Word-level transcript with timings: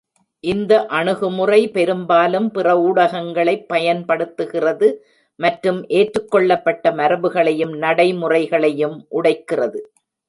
இந்த 0.43 0.73
அணுகுமுறை 0.97 1.59
பெரும்பாலும் 1.67 2.47
பிற 2.51 2.67
ஊடகங்களைப் 2.79 3.67
பயன்படுத்துகிறது 3.67 4.87
மற்றும் 5.39 5.79
ஏற்றுக்கொள்ளப்பட்ட 5.99 6.93
மரபுகளையும் 6.93 7.75
நடைமுறைகளையும் 7.83 8.97
உடைக்கிறது. 9.11 9.81